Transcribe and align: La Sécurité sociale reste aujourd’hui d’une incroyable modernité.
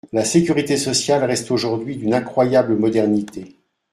La 0.13 0.25
Sécurité 0.25 0.77
sociale 0.77 1.23
reste 1.25 1.51
aujourd’hui 1.51 1.95
d’une 1.95 2.15
incroyable 2.15 2.75
modernité. 2.75 3.59